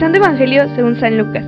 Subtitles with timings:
[0.00, 1.44] Santo Evangelio según San Lucas.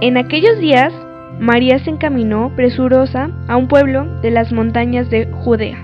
[0.00, 0.92] En aquellos días,
[1.40, 5.76] María se encaminó presurosa a un pueblo de las montañas de Judea,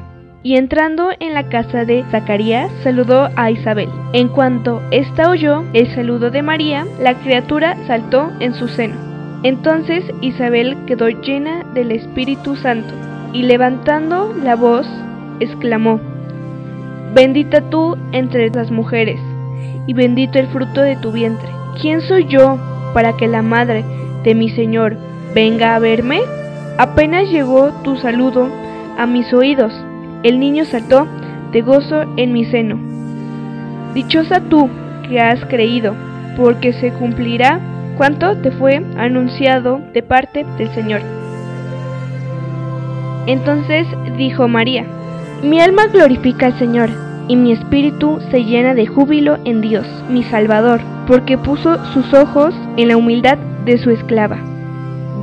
[0.45, 3.89] y entrando en la casa de Zacarías, saludó a Isabel.
[4.13, 8.95] En cuanto ésta oyó el saludo de María, la criatura saltó en su seno.
[9.43, 12.95] Entonces Isabel quedó llena del Espíritu Santo,
[13.33, 14.87] y levantando la voz,
[15.41, 15.99] exclamó,
[17.17, 19.19] Bendita tú entre las mujeres,
[19.89, 21.49] y bendito el fruto de tu vientre.
[21.81, 22.59] ¿Quién soy yo
[22.93, 23.85] para que la madre
[24.23, 24.99] de mi Señor
[25.35, 26.21] venga a verme?
[26.77, 28.49] Apenas llegó tu saludo
[28.99, 29.73] a mis oídos,
[30.23, 31.07] el niño saltó
[31.53, 32.79] de gozo en mi seno.
[33.95, 34.69] Dichosa tú
[35.09, 35.95] que has creído,
[36.37, 37.59] porque se cumplirá
[37.97, 41.01] cuanto te fue anunciado de parte del Señor.
[43.27, 43.87] Entonces
[44.19, 44.85] dijo María,
[45.43, 46.91] mi alma glorifica al Señor,
[47.29, 52.55] y mi espíritu se llena de júbilo en Dios, mi Salvador, porque puso sus ojos
[52.77, 54.39] en la humildad de su esclava.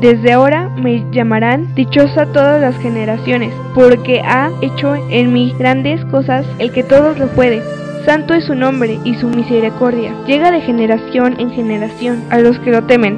[0.01, 6.45] Desde ahora me llamarán dichosa todas las generaciones, porque ha hecho en mí grandes cosas
[6.59, 7.61] el que todo lo puede.
[8.05, 12.71] Santo es su nombre y su misericordia llega de generación en generación a los que
[12.71, 13.17] lo temen.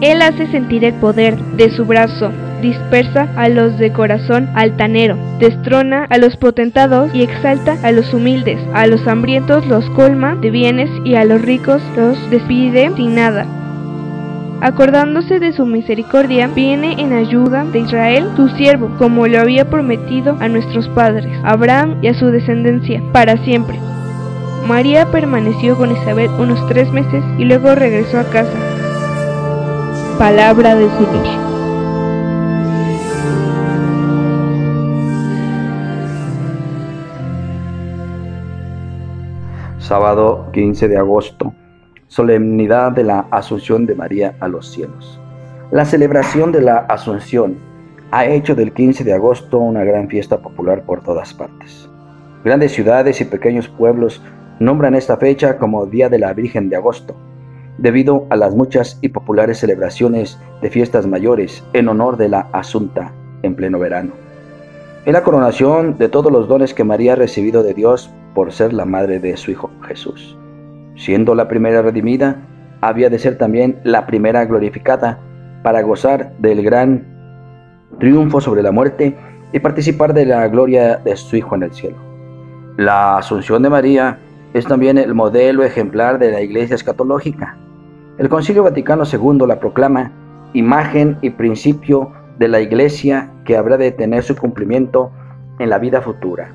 [0.00, 6.06] Él hace sentir el poder de su brazo dispersa a los de corazón altanero, destrona
[6.10, 10.90] a los potentados y exalta a los humildes, a los hambrientos los colma de bienes
[11.04, 13.46] y a los ricos los despide sin nada.
[14.62, 20.36] Acordándose de su misericordia, viene en ayuda de Israel, su siervo, como lo había prometido
[20.38, 23.78] a nuestros padres, Abraham y a su descendencia, para siempre.
[24.66, 28.58] María permaneció con Isabel unos tres meses y luego regresó a casa.
[30.18, 31.49] Palabra de Señor.
[39.90, 41.52] Sábado 15 de agosto,
[42.06, 45.20] solemnidad de la Asunción de María a los cielos.
[45.72, 47.58] La celebración de la Asunción
[48.12, 51.90] ha hecho del 15 de agosto una gran fiesta popular por todas partes.
[52.44, 54.22] Grandes ciudades y pequeños pueblos
[54.60, 57.16] nombran esta fecha como Día de la Virgen de Agosto,
[57.76, 63.12] debido a las muchas y populares celebraciones de fiestas mayores en honor de la Asunta
[63.42, 64.12] en pleno verano.
[65.04, 68.72] Es la coronación de todos los dones que María ha recibido de Dios por ser
[68.72, 70.36] la madre de su Hijo Jesús.
[70.96, 72.36] Siendo la primera redimida,
[72.80, 75.18] había de ser también la primera glorificada
[75.62, 77.04] para gozar del gran
[77.98, 79.16] triunfo sobre la muerte
[79.52, 81.96] y participar de la gloria de su Hijo en el cielo.
[82.76, 84.18] La Asunción de María
[84.54, 87.56] es también el modelo ejemplar de la Iglesia escatológica.
[88.18, 90.12] El Concilio Vaticano II la proclama
[90.54, 95.10] imagen y principio de la Iglesia que habrá de tener su cumplimiento
[95.58, 96.52] en la vida futura.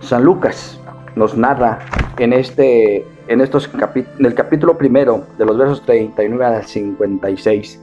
[0.00, 0.80] San Lucas
[1.16, 1.78] nos narra
[2.18, 7.80] en este en estos en el capítulo primero de los versos 39 al 56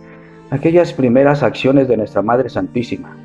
[0.50, 3.16] aquellas primeras acciones de nuestra Madre Santísima.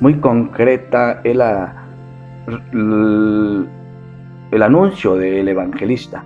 [0.00, 1.40] Muy concreta el,
[2.72, 3.68] el,
[4.50, 6.24] el anuncio del evangelista.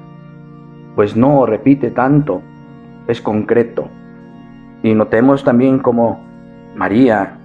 [0.95, 2.41] Pues no repite tanto,
[3.07, 3.89] es concreto.
[4.83, 6.25] Y notemos también como
[6.75, 7.37] María,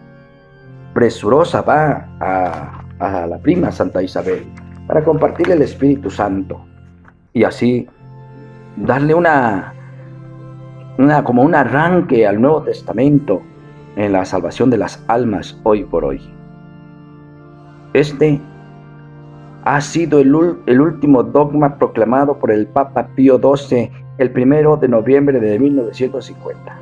[0.93, 4.45] presurosa, va a, la prima Santa Isabel
[4.87, 6.61] para compartir el Espíritu Santo
[7.33, 7.87] y así
[8.77, 9.73] darle una,
[10.97, 13.41] una, como un arranque al Nuevo Testamento
[13.95, 16.21] en la salvación de las almas hoy por hoy.
[17.93, 18.39] Este
[19.63, 20.33] ha sido el,
[20.65, 26.81] el, último dogma proclamado por el Papa Pío XII el primero de noviembre de 1950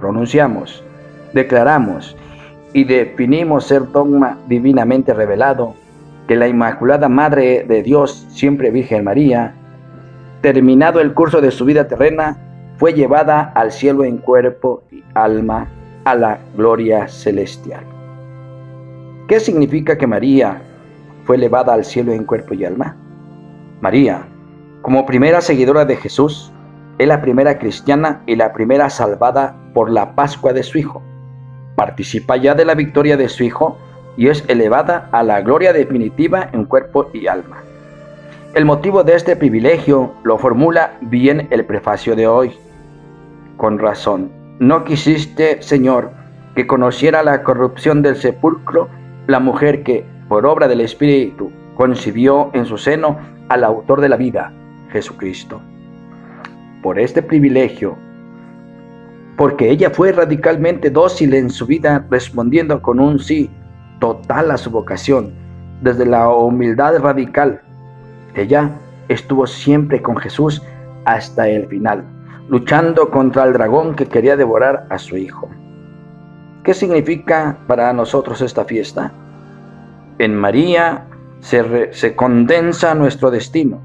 [0.00, 0.82] pronunciamos,
[1.34, 2.16] declaramos
[2.72, 5.74] y definimos ser dogma divinamente revelado
[6.28, 9.54] que la Inmaculada Madre de Dios, siempre Virgen María,
[10.42, 12.38] terminado el curso de su vida terrena,
[12.76, 15.68] fue llevada al cielo en cuerpo y alma
[16.04, 17.84] a la gloria celestial.
[19.28, 20.62] ¿Qué significa que María
[21.24, 22.96] fue elevada al cielo en cuerpo y alma?
[23.80, 24.26] María,
[24.82, 26.52] como primera seguidora de Jesús,
[26.98, 31.02] es la primera cristiana y la primera salvada por la Pascua de su Hijo.
[31.80, 33.78] Participa ya de la victoria de su Hijo
[34.14, 37.62] y es elevada a la gloria definitiva en cuerpo y alma.
[38.52, 42.52] El motivo de este privilegio lo formula bien el prefacio de hoy.
[43.56, 46.10] Con razón, no quisiste, Señor,
[46.54, 48.90] que conociera la corrupción del sepulcro
[49.26, 53.18] la mujer que, por obra del Espíritu, concibió en su seno
[53.48, 54.52] al autor de la vida,
[54.92, 55.62] Jesucristo
[56.82, 57.96] por este privilegio,
[59.40, 63.48] porque ella fue radicalmente dócil en su vida, respondiendo con un sí
[63.98, 65.32] total a su vocación,
[65.80, 67.62] desde la humildad radical.
[68.34, 68.72] Ella
[69.08, 70.60] estuvo siempre con Jesús
[71.06, 72.04] hasta el final,
[72.50, 75.48] luchando contra el dragón que quería devorar a su hijo.
[76.62, 79.10] ¿Qué significa para nosotros esta fiesta?
[80.18, 81.06] En María
[81.38, 83.80] se, se condensa nuestro destino,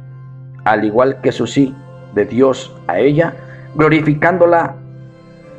[0.65, 1.73] al igual que su sí
[2.13, 3.35] de Dios a ella,
[3.75, 4.79] glorificándola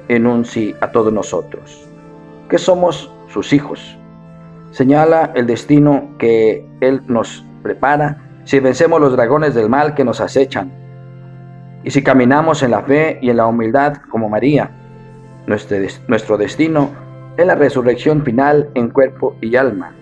[0.08, 1.88] en un sí a todos nosotros,
[2.48, 3.98] que somos sus hijos.
[4.70, 10.20] Señala el destino que Él nos prepara si vencemos los dragones del mal que nos
[10.20, 10.70] acechan
[11.82, 14.70] y si caminamos en la fe y en la humildad como María.
[15.46, 16.90] Nuestro, destino
[17.36, 19.92] es la resurrección final en cuerpo y alma,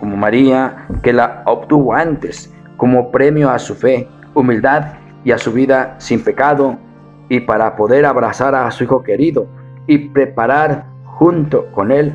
[0.00, 4.94] como María que la obtuvo antes como premio a su fe, humildad
[5.24, 6.78] y a su vida sin pecado
[7.30, 9.46] y para poder abrazar a su Hijo querido
[9.86, 12.14] y preparar junto con Él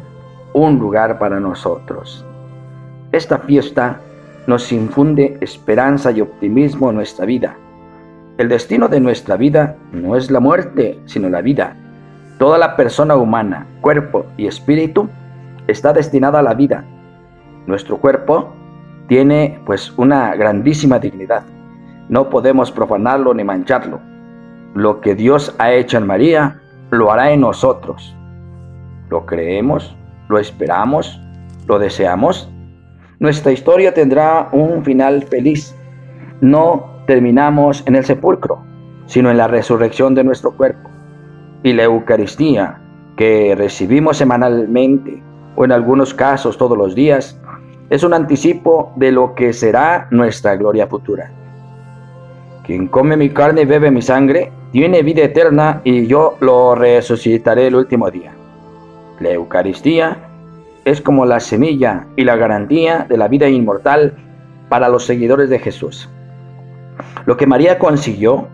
[0.54, 2.24] un lugar para nosotros.
[3.12, 4.02] Esta fiesta
[4.46, 7.56] nos infunde esperanza y optimismo en nuestra vida.
[8.38, 11.78] El destino de nuestra vida no es la muerte, sino la vida.
[12.38, 15.08] Toda la persona humana, cuerpo y espíritu,
[15.68, 16.84] está destinada a la vida.
[17.68, 18.54] Nuestro cuerpo
[19.08, 21.44] tiene pues una grandísima dignidad.
[22.10, 24.15] No podemos profanarlo ni mancharlo.
[24.76, 26.60] Lo que Dios ha hecho en María,
[26.92, 28.14] lo hará en nosotros.
[29.10, 29.96] ¿Lo creemos?
[30.28, 31.18] ¿Lo esperamos?
[31.66, 32.52] ¿Lo deseamos?
[33.20, 35.74] Nuestra historia tendrá un final feliz.
[36.42, 38.66] No terminamos en el sepulcro,
[39.06, 40.90] sino en la resurrección de nuestro cuerpo.
[41.64, 42.82] Y la Eucaristía
[43.16, 45.24] que recibimos semanalmente
[45.56, 47.40] o en algunos casos todos los días
[47.90, 51.32] es un anticipo de lo que será nuestra gloria futura.
[52.66, 57.68] Quien come mi carne y bebe mi sangre, tiene vida eterna y yo lo resucitaré
[57.68, 58.34] el último día.
[59.22, 60.18] La Eucaristía
[60.84, 64.18] es como la semilla y la garantía de la vida inmortal
[64.68, 66.10] para los seguidores de Jesús.
[67.26, 68.50] Lo que María consiguió,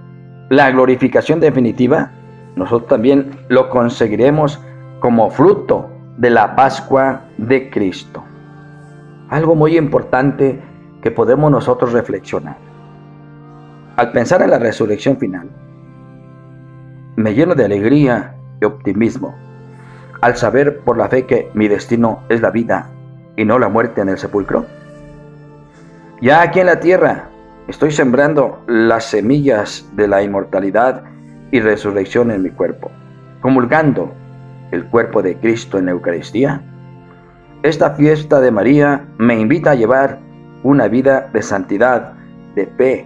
[0.50, 2.12] la glorificación definitiva,
[2.56, 4.60] nosotros también lo conseguiremos
[5.00, 8.24] como fruto de la Pascua de Cristo.
[9.32, 10.60] Algo muy importante
[11.02, 12.58] que podemos nosotros reflexionar.
[13.96, 15.50] Al pensar en la resurrección final,
[17.22, 19.36] me lleno de alegría y optimismo
[20.22, 22.90] al saber por la fe que mi destino es la vida
[23.36, 24.66] y no la muerte en el sepulcro.
[26.22, 27.30] Ya aquí en la tierra
[27.68, 31.04] estoy sembrando las semillas de la inmortalidad
[31.52, 32.92] y resurrección en mi cuerpo,
[33.42, 34.14] comulgando
[34.72, 36.62] el cuerpo de Cristo en la Eucaristía.
[37.64, 40.20] Esta fiesta de María me invita a llevar
[40.64, 42.14] una vida de santidad,
[42.56, 43.06] de fe,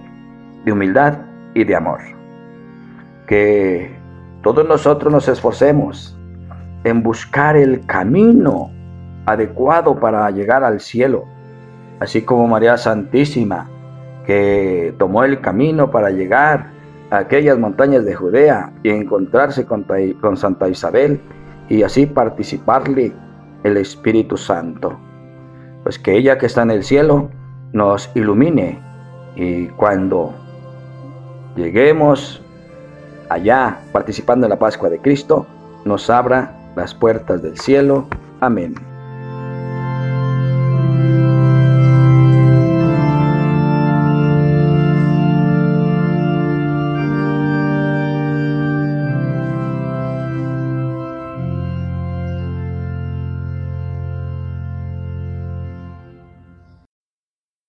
[0.65, 1.19] de humildad
[1.53, 1.99] y de amor.
[3.27, 3.94] Que
[4.45, 6.15] todos nosotros nos esforcemos
[6.83, 8.69] en buscar el camino
[9.25, 11.23] adecuado para llegar al cielo,
[11.99, 13.67] así como María Santísima,
[14.23, 16.67] que tomó el camino para llegar
[17.09, 19.83] a aquellas montañas de Judea y encontrarse con,
[20.21, 21.19] con Santa Isabel
[21.67, 23.13] y así participarle
[23.63, 24.95] el Espíritu Santo.
[25.81, 27.31] Pues que ella que está en el cielo
[27.73, 28.79] nos ilumine
[29.35, 30.35] y cuando
[31.55, 32.44] lleguemos
[33.35, 35.45] allá participando en la Pascua de Cristo,
[35.85, 38.07] nos abra las puertas del cielo.
[38.39, 38.94] Amén.